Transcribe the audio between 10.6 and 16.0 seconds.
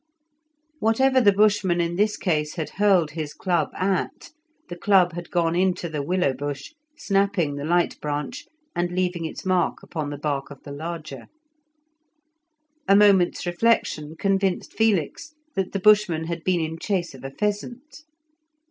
the larger. A moment's reflection convinced Felix that the